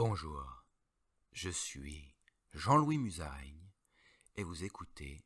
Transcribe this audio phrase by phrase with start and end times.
[0.00, 0.62] Bonjour,
[1.32, 2.14] je suis
[2.52, 3.68] Jean-Louis Musaraigne
[4.36, 5.24] et vous écoutez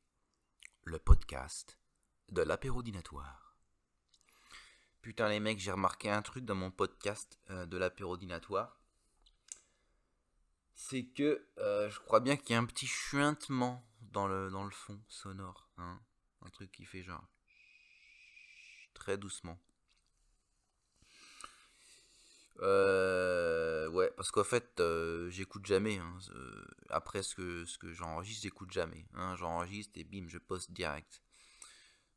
[0.84, 1.78] le podcast
[2.30, 3.58] de l'apérodinatoire.
[5.02, 8.80] Putain les mecs, j'ai remarqué un truc dans mon podcast euh, de l'apérodinatoire.
[10.74, 14.98] C'est que euh, je crois bien qu'il y a un petit chuintement dans le, fond
[15.06, 15.68] sonore.
[15.76, 16.00] hein.
[16.40, 17.28] Un truc qui fait genre
[18.94, 19.60] très doucement.
[22.60, 22.91] Euh,
[24.22, 25.98] parce qu'en fait, euh, j'écoute jamais.
[25.98, 26.16] hein,
[26.90, 29.04] après ce que, ce que j'enregistre, j'écoute jamais.
[29.14, 31.20] hein, j'enregistre et bim, je poste direct.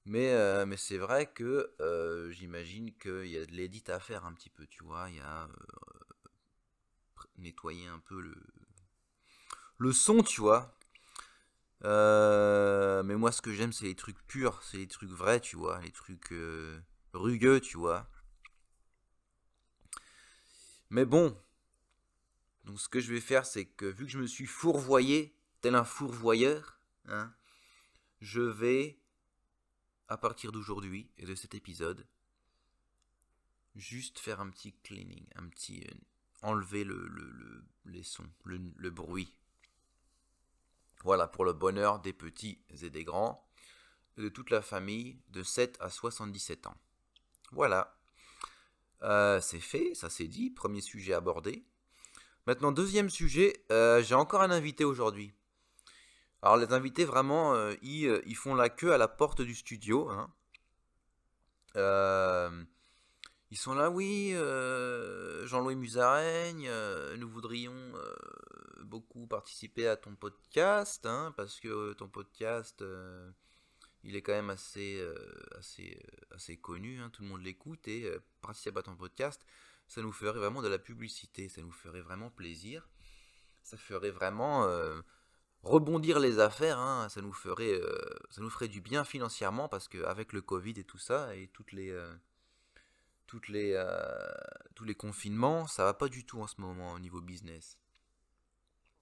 [0.05, 4.23] Mais, euh, mais c'est vrai que euh, j'imagine qu'il y a de l'édit à faire
[4.23, 5.09] un petit peu, tu vois.
[5.09, 5.47] Il y a euh,
[7.39, 8.35] nettoyer un peu le,
[9.79, 10.77] le son, tu vois.
[11.81, 15.81] Mais moi, ce que j'aime, c'est les trucs purs, c'est les trucs vrais, tu vois.
[15.81, 16.31] Les trucs
[17.13, 18.07] rugueux, tu vois.
[20.89, 21.35] Mais bon,
[22.65, 25.75] donc ce que je vais faire, c'est que vu que je me suis fourvoyé, tel
[25.75, 27.33] un fourvoyeur, hein,
[28.19, 28.99] je vais,
[30.07, 32.05] à partir d'aujourd'hui et de cet épisode,
[33.75, 35.81] juste faire un petit cleaning, un petit...
[35.87, 35.93] euh,
[36.41, 39.33] enlever le, le- le- les sons, le, bruit.
[41.03, 43.47] Voilà, pour le bonheur des petits et des grands,
[44.17, 46.77] de toute la famille de 7 à 77 ans.
[47.51, 47.97] Voilà.
[49.01, 51.65] Euh, c'est fait, ça c'est dit, premier sujet abordé.
[52.47, 55.33] Maintenant, deuxième sujet, euh, j'ai encore un invité aujourd'hui.
[56.43, 59.55] Alors les invités, vraiment, euh, ils, euh, ils font la queue à la porte du
[59.55, 60.09] studio.
[60.09, 60.31] hein.
[63.51, 64.33] Ils sont là, oui,
[65.45, 66.69] Jean-Louis Musaraigne,
[67.17, 67.93] nous voudrions
[68.81, 72.83] beaucoup participer à ton podcast, hein, parce que ton podcast,
[74.03, 75.01] il est quand même assez,
[75.57, 75.97] assez,
[76.31, 79.45] assez connu, hein, tout le monde l'écoute, et participer à ton podcast,
[79.87, 82.89] ça nous ferait vraiment de la publicité, ça nous ferait vraiment plaisir,
[83.63, 85.01] ça ferait vraiment euh,
[85.63, 87.97] rebondir les affaires, hein, ça nous ferait, euh,
[88.29, 91.71] ça nous ferait du bien financièrement, parce qu'avec le Covid et tout ça, et toutes
[91.71, 91.91] les...
[91.91, 92.15] euh,
[93.27, 94.31] toutes les, euh,
[94.75, 97.79] tous les confinements, ça va pas du tout en ce moment au niveau business.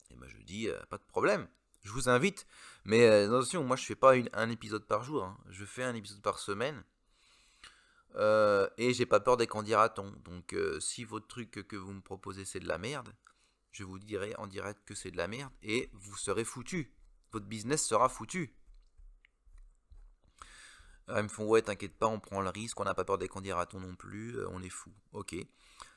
[0.10, 1.46] Et ben je dis, pas de problème,
[1.84, 2.48] je vous invite.
[2.86, 5.38] Mais attention, moi je fais pas un épisode par jour, hein.
[5.50, 6.86] je fais un épisode par semaine.
[8.16, 10.12] Euh, et j'ai pas peur des candidatons.
[10.24, 13.14] Donc euh, si votre truc que vous me proposez c'est de la merde,
[13.72, 16.94] je vous dirai en direct que c'est de la merde et vous serez foutu.
[17.32, 18.56] Votre business sera foutu.
[21.08, 23.18] Ah, ils me font ouais, t'inquiète pas, on prend le risque, on n'a pas peur
[23.18, 24.92] des candidatons non plus, euh, on est fou.
[25.12, 25.36] Ok.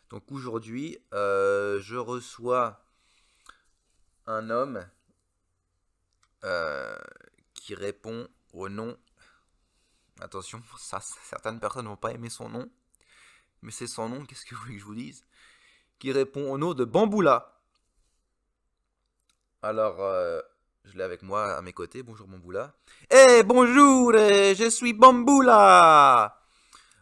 [0.09, 2.85] Donc aujourd'hui, je reçois
[4.27, 4.87] un homme
[7.55, 8.97] qui répond au nom.
[10.21, 12.71] Attention, certaines personnes vont pas aimer son nom,
[13.63, 14.25] mais c'est son nom.
[14.25, 15.25] Qu'est-ce que vous voulez que je vous dise
[15.99, 17.61] Qui répond au nom de Bamboula.
[19.63, 20.41] Alors, euh,
[20.85, 22.03] je l'ai avec moi à mes côtés.
[22.03, 22.75] Bonjour Bamboula.
[23.11, 26.41] Eh bonjour, eh, je suis Bamboula.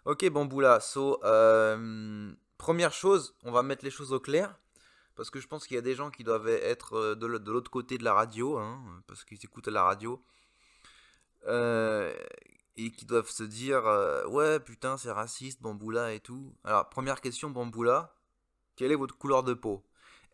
[0.06, 0.80] Ok Bamboula.
[0.80, 4.58] So, euh, première chose, on va mettre les choses au clair.
[5.14, 7.70] Parce que je pense qu'il y a des gens qui doivent être euh, de l'autre
[7.70, 10.20] côté de la radio, hein, parce qu'ils écoutent la radio,
[11.46, 12.12] euh,
[12.76, 16.54] et qui doivent se dire euh, Ouais, putain, c'est raciste, Bamboula et tout.
[16.64, 18.14] Alors, première question, Bamboula,
[18.76, 19.84] quelle est votre couleur de peau?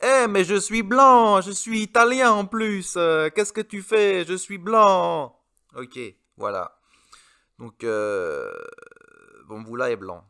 [0.02, 4.24] Eh, mais je suis blanc, je suis italien en plus, euh, qu'est-ce que tu fais?
[4.24, 5.38] Je suis blanc
[5.76, 5.98] Ok,
[6.36, 6.78] voilà.
[7.58, 8.50] Donc, euh,
[9.46, 10.24] Bamboula est blanc.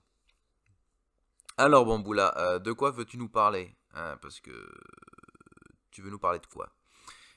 [1.56, 3.76] Alors, Bamboula, euh, de quoi veux-tu nous parler?
[3.94, 4.50] Hein, Parce que
[5.92, 6.68] tu veux nous parler de quoi?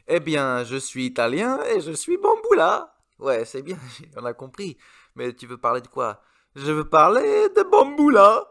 [0.08, 2.96] Eh bien, je suis italien et je suis Bamboula.
[3.24, 3.78] Ouais, c'est bien,
[4.18, 4.78] on a compris.
[5.16, 6.22] Mais tu veux parler de quoi?
[6.56, 8.46] Je veux parler de Bamboula.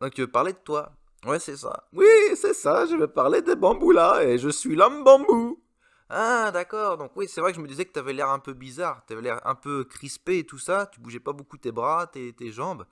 [0.00, 0.92] Donc, tu veux parler de toi
[1.26, 1.86] Ouais, c'est ça.
[1.92, 5.62] Oui, c'est ça, je veux parler de Bamboula et je suis l'homme bambou.
[6.08, 6.96] Ah, d'accord.
[6.96, 9.04] Donc, oui, c'est vrai que je me disais que tu avais l'air un peu bizarre.
[9.06, 10.86] Tu avais l'air un peu crispé et tout ça.
[10.86, 12.86] Tu bougeais pas beaucoup tes bras, tes, jambes.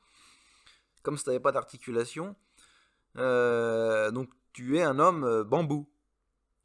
[1.02, 2.36] Comme si tu n'avais pas d'articulation.
[3.16, 5.88] Euh, donc, tu es un homme euh, bambou.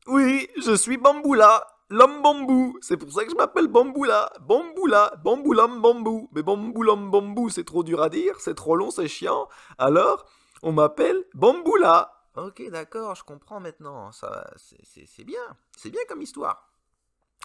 [0.07, 2.77] Oui, je suis Bamboula, l'homme bambou.
[2.81, 4.31] C'est pour ça que je m'appelle Bamboula.
[4.41, 6.29] Bamboula, bamboulam bambou.
[6.33, 9.47] Mais bamboulam bambou, c'est trop dur à dire, c'est trop long, c'est chiant.
[9.77, 10.25] Alors,
[10.61, 12.13] on m'appelle Bamboula.
[12.35, 14.11] Ok, d'accord, je comprends maintenant.
[14.11, 15.41] Ça, c'est- bien,
[15.77, 16.71] c'est bien comme histoire.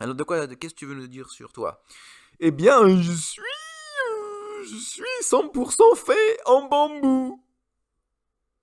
[0.01, 1.83] Alors, de quoi, de qu'est-ce que tu veux nous dire sur toi?
[2.41, 7.41] Eh bien, je suis, euh, je suis 100% fait en bambou.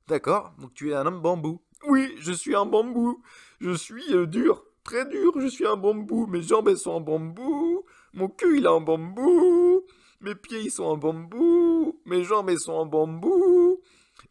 [0.07, 1.61] D'accord, donc tu es un homme bambou.
[1.87, 3.23] Oui, je suis un bambou.
[3.59, 6.27] Je suis euh, dur, très dur, je suis un bambou.
[6.27, 7.85] Mes jambes sont en bambou.
[8.13, 9.85] Mon cul il est en bambou.
[10.19, 11.99] Mes pieds ils sont en bambou.
[12.05, 13.81] Mes jambes sont en bambou.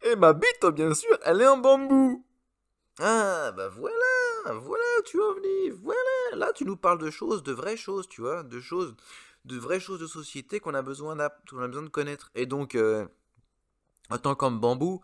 [0.03, 2.25] Et ma bite, bien sûr, elle est en bambou.
[2.99, 6.37] Ah, bah voilà, voilà, tu venir, voilà.
[6.37, 8.95] Là, tu nous parles de choses, de vraies choses, tu vois, de choses,
[9.45, 12.31] de vraies choses de société qu'on a besoin, a besoin de connaître.
[12.35, 13.07] Et donc, euh,
[14.11, 15.01] en tant qu'homme bambou,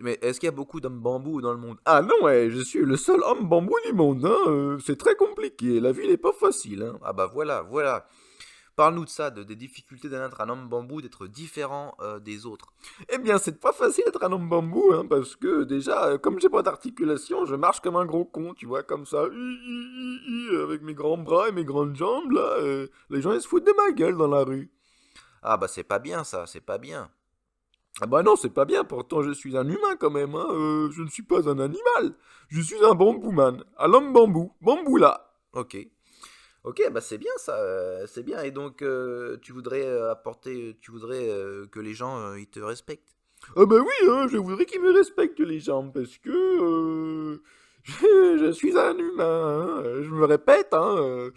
[0.00, 1.78] mais est-ce qu'il y a beaucoup d'hommes bambou dans le monde?
[1.84, 4.38] Ah non, ouais, je suis le seul homme bambou du monde, hein.
[4.46, 6.98] Euh, c'est très compliqué, la vie n'est pas facile, hein.
[7.02, 8.06] Ah bah voilà, voilà.
[8.76, 12.72] Parle-nous de ça, de, des difficultés d'être un homme bambou, d'être différent euh, des autres.
[13.08, 16.40] Eh bien, c'est pas facile d'être un homme bambou, hein, parce que déjà, euh, comme
[16.40, 20.94] j'ai pas d'articulation, je marche comme un gros con, tu vois, comme ça, avec mes
[20.94, 22.56] grands bras et mes grandes jambes, là,
[23.10, 24.70] les gens ils se foutent de ma gueule dans la rue.
[25.46, 27.10] Ah bah c'est pas bien ça, c'est pas bien.
[28.00, 30.46] Ah bah non, c'est pas bien, pourtant je suis un humain quand même, hein,
[30.90, 32.14] je ne suis pas un animal.
[32.48, 35.32] Je suis un bambouman, un homme bambou, bambou là.
[35.52, 35.76] Ok.
[36.64, 38.42] Ok, bah c'est bien ça, euh, c'est bien.
[38.42, 41.28] Et donc, euh, tu voudrais euh, apporter, tu voudrais
[41.70, 43.14] que les gens ils te respectent?
[43.56, 47.40] Ah bah oui, hein, je voudrais qu'ils me respectent les gens parce que
[48.00, 49.78] je, suis un humain.
[49.78, 51.30] Hein, je me répète, hein,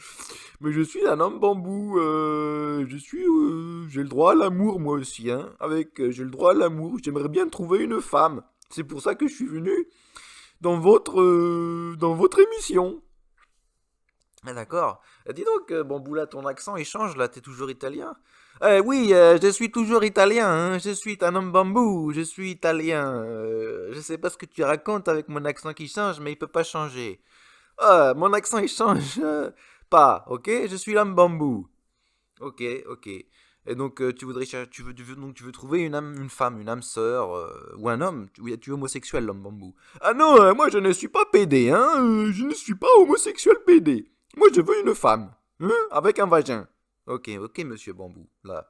[0.61, 1.97] mais je suis un homme bambou.
[1.99, 3.23] je suis,
[3.89, 5.53] j'ai le droit à l'amour moi aussi, hein.
[5.59, 6.97] Avec, j'ai le droit à l'amour.
[7.03, 8.43] J'aimerais bien trouver une femme.
[8.69, 9.87] C'est pour ça que je suis venu
[10.61, 13.01] dans votre, dans votre émission.
[14.45, 15.01] Ah d'accord.
[15.27, 18.15] Euh, dis donc, euh, bon Boula, ton accent il change là, t'es toujours italien
[18.63, 20.77] eh, Oui, euh, je suis toujours italien, hein.
[20.79, 23.23] je suis un homme bambou, je suis italien.
[23.91, 26.47] je sais pas ce que tu racontes avec mon accent qui change, mais il peut
[26.47, 27.21] pas changer.
[27.77, 29.21] Ah, mon accent il change
[29.89, 30.49] pas, ok?
[30.69, 31.67] Je suis l'homme bambou.
[32.39, 33.07] Ok, ok.
[33.69, 36.61] Et donc tu voudrais tu veux, tu veux donc tu veux trouver une une femme,
[36.61, 37.29] une âme sœur
[37.77, 38.27] ou un homme?
[38.33, 39.75] Tu, tu es homosexuel l'homme bambou?
[40.01, 44.11] Ah non, moi je ne suis pas pédé hein, je ne suis pas homosexuel pédé.
[44.37, 45.31] Moi, je veux une femme.
[45.59, 46.67] Hein, avec un vagin.
[47.07, 48.27] Ok, ok, monsieur Bambou.
[48.43, 48.69] Là.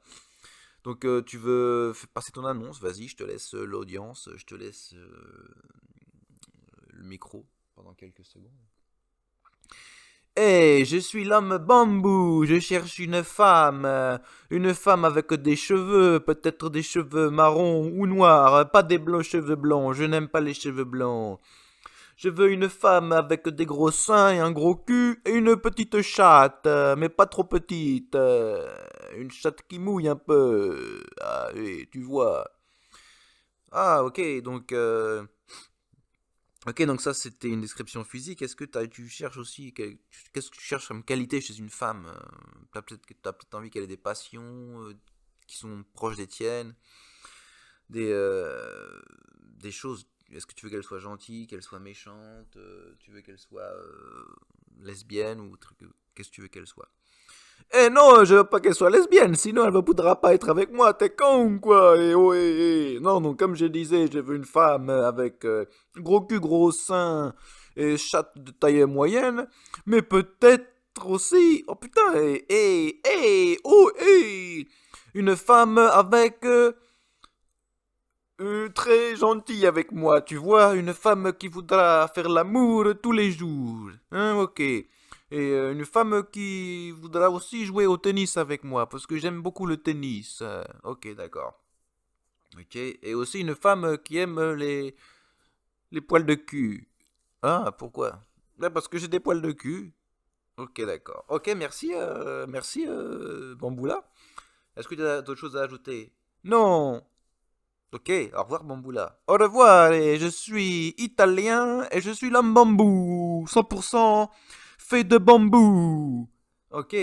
[0.83, 2.79] Donc, euh, tu veux passer ton annonce?
[2.79, 4.29] Vas-y, je te laisse euh, l'audience.
[4.35, 5.55] Je te laisse euh,
[6.89, 8.51] le micro pendant quelques secondes.
[10.35, 14.19] Hé, je suis l'homme bambou, je cherche une femme,
[14.51, 19.55] une femme avec des cheveux, peut-être des cheveux marrons ou noirs, pas des blancs cheveux
[19.55, 21.39] blancs, je n'aime pas les cheveux blancs.
[22.17, 26.01] Je veux une femme avec des gros seins et un gros cul et une petite
[26.01, 28.15] chatte, euh, mais pas trop petite.
[28.15, 28.67] Euh,
[29.15, 31.03] une chatte qui mouille un peu.
[31.21, 32.49] Ah oui, tu vois.
[33.71, 34.71] Ah ok, donc...
[34.71, 35.27] Euh,
[36.65, 38.41] ok, donc ça c'était une description physique.
[38.41, 39.71] Est-ce que tu cherches aussi...
[39.75, 42.11] Qu'est-ce que tu cherches comme qualité chez une femme
[42.71, 44.91] Tu as peut-être peut envie qu'elle ait des passions
[45.45, 46.73] qui sont proches des tiennes.
[47.89, 48.11] Des,
[49.59, 53.21] des choses est-ce que tu veux qu'elle soit gentille, qu'elle soit méchante euh, Tu veux
[53.21, 54.25] qu'elle soit euh,
[54.81, 55.77] lesbienne ou truc
[56.15, 56.89] Qu'est-ce que tu veux qu'elle soit?
[57.74, 60.71] Eh non, je veux pas qu'elle soit lesbienne, sinon elle ne voudra pas être avec
[60.71, 61.97] moi, t'es con quoi?
[61.97, 62.33] Et, oh,
[63.01, 65.65] Non, non, comme je disais, je veux une femme avec euh,
[65.97, 67.33] gros cul, gros sein
[67.75, 69.47] et chatte de taille moyenne,
[69.85, 70.65] mais peut-être
[71.06, 74.68] aussi, oh putain, et, et, et oh, et,
[75.13, 76.71] une femme avec euh,
[78.73, 83.89] très gentille avec moi, tu vois, une femme qui voudra faire l'amour tous les jours.
[84.11, 84.59] Hein, ok.
[84.59, 84.87] Et
[85.31, 89.65] euh, une femme qui voudra aussi jouer au tennis avec moi, parce que j'aime beaucoup
[89.65, 90.39] le tennis.
[90.41, 91.59] Euh, ok, d'accord.
[92.57, 92.75] Ok.
[92.75, 94.95] Et aussi une femme qui aime les,
[95.91, 96.87] les poils de cul.
[97.41, 98.19] Ah, pourquoi?
[98.57, 99.91] Ben, Parce que j'ai des poils de cul.
[100.57, 101.25] Ok, d'accord.
[101.27, 101.91] Ok, merci,
[102.47, 102.87] merci,
[103.59, 104.09] Bamboula.
[104.75, 106.11] Est-ce que tu as d'autres choses à ajouter?
[106.44, 107.03] Non.
[107.94, 109.21] Ok, au revoir Bamboula.
[109.27, 113.45] Au revoir, je suis italien et je suis l'homme bambou.
[113.47, 114.29] 100%
[114.77, 116.29] fait de bambou.
[116.71, 116.95] Ok.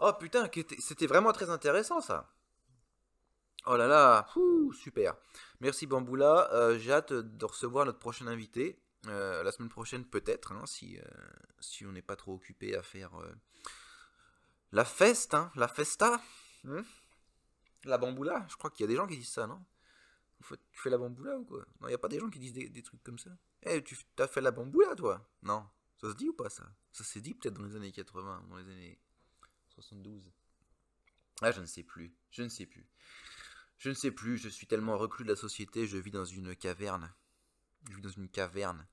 [0.00, 0.48] Oh putain,
[0.80, 2.32] c'était vraiment très intéressant ça.
[3.66, 4.26] Oh là là,
[4.72, 5.14] super.
[5.60, 6.48] Merci Bamboula.
[6.52, 8.80] Euh, j'ai hâte de recevoir notre prochain invité.
[9.06, 11.02] Euh, la semaine prochaine peut-être, hein, si, euh,
[11.60, 13.12] si on n'est pas trop occupé à faire
[14.72, 16.20] la feste, hein, la festa.
[16.66, 16.82] Hein.
[17.84, 19.60] la bamboula, je crois qu'il y a des gens qui disent ça, non?
[20.40, 21.66] Tu fais la bamboula ou quoi?
[21.80, 23.30] Non, il a pas des gens qui disent des, trucs comme ça.
[23.62, 25.28] Eh, tu as fait la bamboula, toi?
[25.42, 25.68] Non.
[26.00, 26.64] Ça se dit ou pas, ça?
[26.92, 29.00] Ça s'est dit peut-être dans les années 80, dans les années
[29.70, 30.30] 72.
[31.42, 32.14] Ah, je ne sais plus.
[32.30, 32.86] Je ne sais plus.
[33.78, 34.38] Je ne sais plus.
[34.38, 37.12] Je suis tellement reclus de la société, je vis dans une caverne.
[37.88, 38.86] Je vis dans une caverne.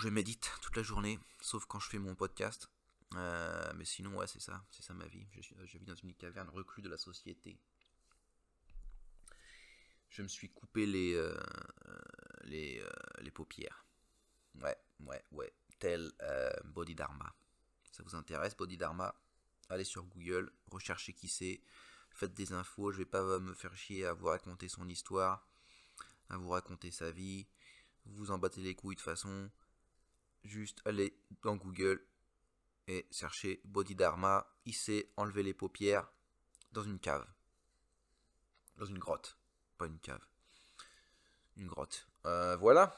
[0.00, 2.68] je médite toute la journée, sauf quand je fais mon podcast.
[3.14, 4.64] Euh, mais sinon, ouais, c'est ça.
[4.70, 5.26] C'est ça ma vie.
[5.32, 7.60] Je, je vis dans une caverne reclus de la société
[10.14, 11.36] je me suis coupé les, euh,
[12.44, 12.90] les, euh,
[13.20, 13.84] les, paupières.
[14.62, 15.52] Ouais, ouais, ouais.
[15.80, 17.34] Tel euh, Bodhidharma.
[17.90, 19.14] Ça vous intéresse, Bodhidharma
[19.70, 21.60] Allez sur Google, recherchez qui c'est,
[22.10, 22.92] faites des infos.
[22.92, 25.48] Je vais pas me faire chier à vous raconter son histoire,
[26.28, 27.48] à vous raconter sa vie.
[28.04, 29.50] vous vous en battez les couilles de façon.
[30.44, 32.06] Juste allez dans Google
[32.86, 36.08] et cherchez Bodhidharma, sait enlever les paupières
[36.70, 37.26] dans une cave.
[38.76, 39.38] Dans une grotte.
[39.86, 40.20] Une cave.
[41.56, 42.06] Une grotte.
[42.26, 42.94] Euh, voilà.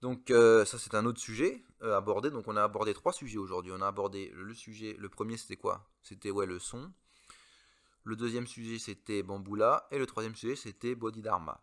[0.00, 2.30] Donc euh, ça c'est un autre sujet euh, abordé.
[2.30, 3.72] Donc on a abordé trois sujets aujourd'hui.
[3.74, 4.94] On a abordé le sujet.
[4.98, 5.88] Le premier c'était quoi?
[6.02, 6.92] C'était ouais le son.
[8.04, 9.86] Le deuxième sujet c'était Bamboula.
[9.90, 11.62] Et le troisième sujet c'était Bodhidharma.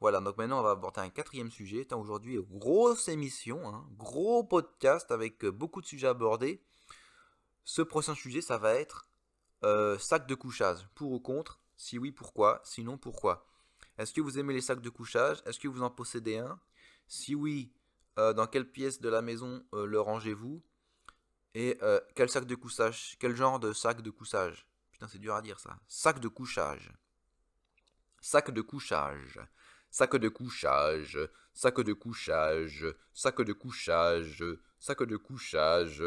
[0.00, 1.86] Voilà, donc maintenant on va aborder un quatrième sujet.
[1.94, 6.60] Aujourd'hui, grosse émission, hein, gros podcast avec beaucoup de sujets abordés.
[7.64, 9.08] Ce prochain sujet, ça va être
[10.00, 10.88] sac de couchage.
[10.96, 12.60] Pour ou contre Si oui, pourquoi?
[12.64, 13.46] Sinon, pourquoi?
[13.98, 15.42] Est-ce que vous aimez les sacs de couchage?
[15.46, 16.58] Est-ce que vous en possédez un?
[17.06, 17.72] Si oui,
[18.18, 20.62] euh, dans quelle pièce de la maison euh, le rangez-vous?
[21.54, 24.66] Et euh, quel sac de couchage Quel genre de sac de couchage?
[24.90, 25.78] Putain, c'est dur à dire ça.
[25.86, 26.92] Sac de couchage.
[28.20, 29.40] Sac de couchage.
[29.90, 31.18] Sac de couchage.
[31.52, 32.94] Sac de couchage.
[33.12, 34.44] Sac de couchage.
[34.78, 36.02] Sac de couchage.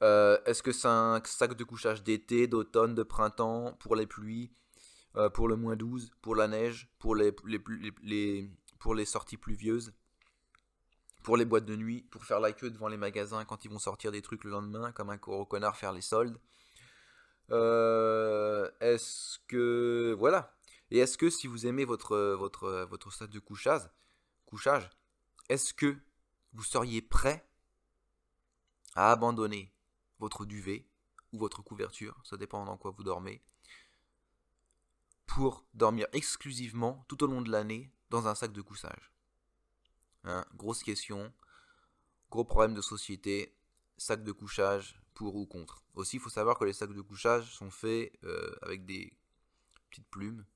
[0.00, 4.52] Est-ce que c'est un sac de couchage d'été, d'automne, de printemps, pour les pluies,
[5.34, 7.34] pour le moins 12, pour la neige, pour les,
[9.04, 9.92] sorties pluvieuses,
[11.22, 13.78] pour les boîtes de nuit, pour faire la queue devant les magasins quand ils vont
[13.78, 16.38] sortir des trucs le lendemain, comme un gros connard faire les soldes.
[17.50, 20.54] Euh, est-ce que voilà
[20.90, 23.88] Et est-ce que si vous aimez votre votre votre stade de couchage,
[24.44, 24.90] couchage,
[25.48, 25.96] est-ce que
[26.52, 27.48] vous seriez prêt
[28.94, 29.72] à abandonner
[30.18, 30.86] votre duvet
[31.32, 33.42] ou votre couverture, ça dépend dans quoi vous dormez,
[35.26, 39.12] pour dormir exclusivement tout au long de l'année dans un sac de couchage
[40.24, 41.32] hein, Grosse question,
[42.30, 43.54] gros problème de société,
[43.98, 45.84] sac de couchage pour ou contre.
[45.94, 49.16] Aussi, il faut savoir que les sacs de couchage sont faits euh, avec des
[49.90, 50.46] petites plumes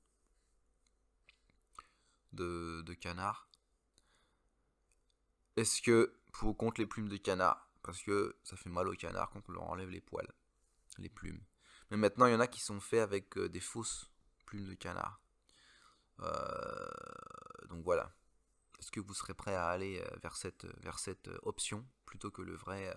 [2.31, 3.47] de, de canard.
[5.55, 8.93] Est-ce que pour ou contre les plumes de canard Parce que ça fait mal au
[8.93, 10.31] canard quand on leur enlève les poils,
[10.97, 11.43] les plumes.
[11.91, 14.09] Mais maintenant, il y en a qui sont faits avec euh, des fausses
[14.45, 15.21] plumes de canard.
[16.21, 16.89] Euh,
[17.69, 18.15] donc voilà.
[18.79, 22.41] Est-ce que vous serez prêt à aller euh, vers cette, vers cette option plutôt que
[22.41, 22.93] le vrai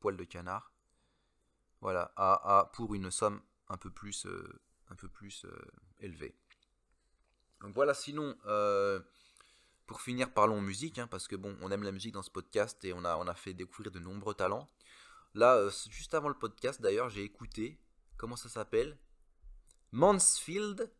[0.00, 0.72] poil de canard?
[1.80, 4.26] Voilà, à, pour une somme un peu plus,
[4.88, 5.46] un peu plus
[6.00, 6.36] élevée.
[7.60, 8.36] Donc voilà, sinon,
[9.88, 12.84] pour finir, parlons musique, hein, parce que bon, on aime la musique dans ce podcast
[12.84, 14.68] et on a, on a fait découvrir de nombreux talents.
[15.34, 17.80] Là, juste avant le podcast, d'ailleurs, j'ai écouté,
[18.18, 18.98] comment ça s'appelle?
[19.92, 20.92] Mansfield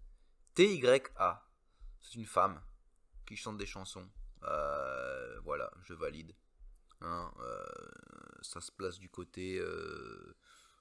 [0.55, 1.47] TYA.
[2.01, 2.61] C'est une femme
[3.27, 4.09] qui chante des chansons.
[4.45, 6.35] Euh, voilà, je valide.
[7.03, 7.65] Hein, euh,
[8.41, 10.35] ça se place du côté euh,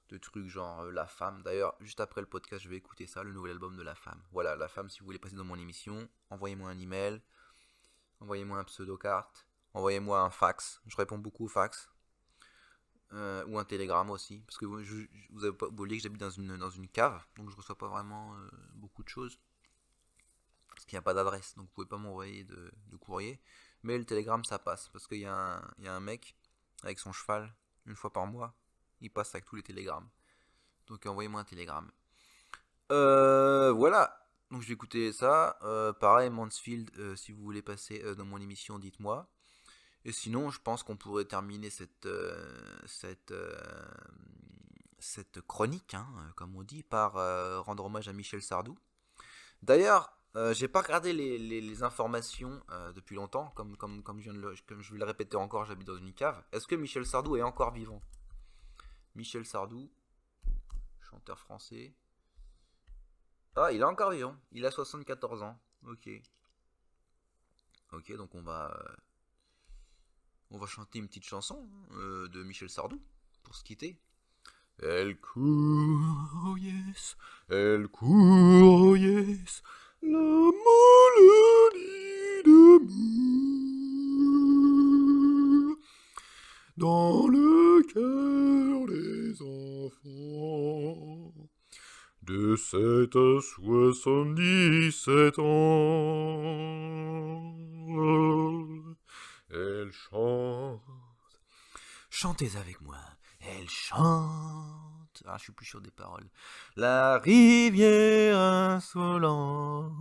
[0.08, 1.42] de trucs genre La Femme.
[1.42, 4.22] D'ailleurs, juste après le podcast, je vais écouter ça, le nouvel album de La Femme.
[4.32, 7.20] Voilà, La Femme, si vous voulez passer dans mon émission, envoyez-moi un email,
[8.20, 10.80] envoyez-moi un pseudo-carte, envoyez-moi un fax.
[10.86, 11.88] Je réponds beaucoup aux fax.
[13.12, 14.80] ou un télégramme aussi, parce que vous,
[15.30, 17.88] vous avez pas oublié que j'habite dans une, dans une cave, donc je reçois pas
[17.88, 18.36] vraiment
[18.74, 19.38] beaucoup de choses
[20.78, 22.70] parce qu'il n'y a pas d'adresse, donc vous pouvez pas m'envoyer de,
[23.00, 23.40] courrier.
[23.82, 26.36] Mais le télégramme, ça passe, parce qu'il y, a un mec
[26.84, 27.52] avec son cheval,
[27.86, 28.54] une fois par mois,
[29.00, 30.08] il passe avec tous les télégrammes.
[30.86, 31.90] Donc envoyez-moi un télégramme.
[32.92, 35.58] Euh, voilà, donc je vais écouter ça.
[35.62, 39.28] Euh, pareil, Mansfield, euh, si vous voulez passer dans mon émission, dites-moi.
[40.04, 42.08] Et sinon, je pense qu'on pourrait terminer cette,
[42.86, 43.34] cette,
[44.98, 47.14] cette chronique, hein, comme on dit, par
[47.64, 48.78] rendre hommage à Michel Sardou.
[49.62, 54.34] D'ailleurs, euh, j'ai pas regardé les, informations euh, depuis longtemps, comme, comme, comme, je viens
[54.34, 56.42] de le, comme je vais le répéter encore, j'habite dans une cave.
[56.52, 58.00] Est-ce que Michel Sardou est encore vivant?
[59.14, 59.90] Michel Sardou,
[61.00, 61.94] chanteur français.
[63.56, 64.36] Ah, il est encore vivant.
[64.52, 65.58] Il a 74 ans.
[65.86, 66.08] Ok.
[67.92, 68.76] Ok, donc on va.
[68.78, 68.96] Euh,
[70.50, 73.00] on va chanter une petite chanson hein, de Michel Sardou
[73.42, 73.98] pour se quitter.
[74.80, 77.16] Elle court, yes,
[77.48, 79.62] elle court, yes,
[80.02, 80.44] la maladie
[82.44, 82.88] d'amour
[86.76, 91.32] dans le cœur des enfants
[92.28, 95.44] de 7 à 77 ans.
[99.50, 100.82] Elle chante.
[102.10, 102.98] Chantez avec moi.
[103.40, 105.22] Elle chante.
[105.24, 106.28] Ah, je suis plus sûr des paroles.
[106.76, 109.94] La rivière insolente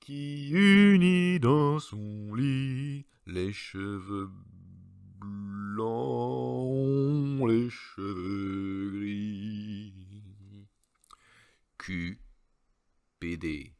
[0.00, 4.28] qui unit dans son lit les cheveux
[5.20, 6.68] blancs,
[7.48, 9.49] les cheveux gris.
[11.80, 12.18] Q.
[13.20, 13.72] PD.